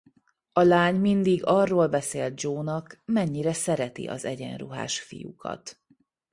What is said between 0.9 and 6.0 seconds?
mindig arról beszélt Joe-nak mennyire szereti az egyenruhás fiúkat.